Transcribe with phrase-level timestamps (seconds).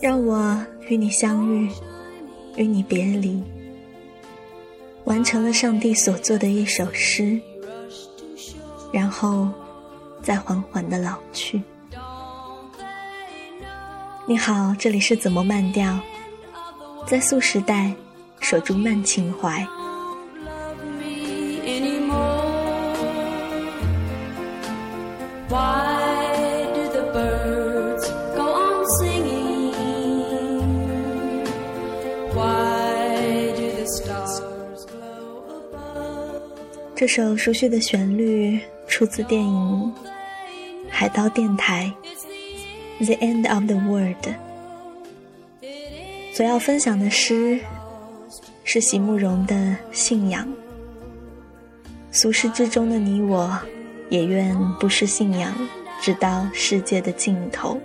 [0.00, 0.56] 让我
[0.88, 1.70] 与你相遇，
[2.56, 3.42] 与你别离，
[5.04, 7.38] 完成了上帝所做的一首诗，
[8.90, 9.46] 然后
[10.22, 11.62] 再缓缓的老去。
[14.26, 15.98] 你好，这里是怎么慢调？
[17.06, 17.92] 在素时代，
[18.40, 19.66] 守住慢情怀。
[37.00, 39.94] 这首熟悉的旋律出自电影
[40.90, 41.90] 《海盗电台》
[43.06, 44.16] 《The End of the World》。
[46.34, 47.58] 所要分享的诗
[48.64, 49.56] 是席慕容的
[49.92, 50.46] 《信仰》。
[52.12, 53.58] 俗世之中的你我，
[54.10, 55.54] 也愿不失信仰，
[56.02, 57.80] 直到世界的尽头。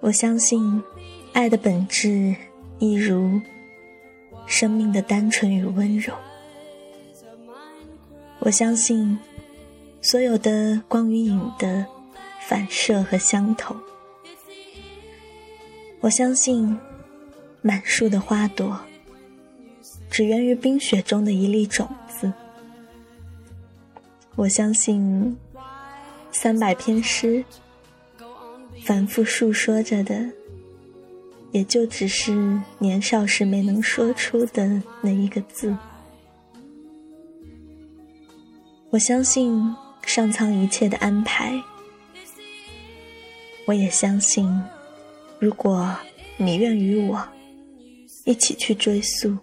[0.00, 0.82] 我相信，
[1.32, 2.36] 爱的本质
[2.78, 3.40] 一如
[4.46, 6.14] 生命的单纯与温柔。
[8.38, 9.18] 我相信，
[10.00, 11.84] 所有的光与影的
[12.40, 13.74] 反射和相投。
[16.00, 16.78] 我相信，
[17.62, 18.78] 满树的花朵
[20.08, 22.32] 只源于冰雪中的一粒种子。
[24.36, 25.36] 我相信，
[26.30, 27.44] 三百篇诗。
[28.86, 30.30] 反复述说着的，
[31.50, 32.32] 也就只是
[32.78, 35.76] 年少时没能说出的那一个字。
[38.90, 39.60] 我相信
[40.06, 41.60] 上苍一切的安排，
[43.66, 44.48] 我也相信，
[45.40, 45.92] 如果
[46.36, 47.20] 你愿与我
[48.24, 49.36] 一起去追溯，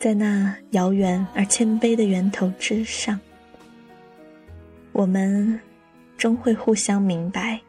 [0.00, 3.20] 在那遥远而谦卑的源头之上，
[4.90, 5.60] 我们
[6.18, 7.60] 终会互相明白。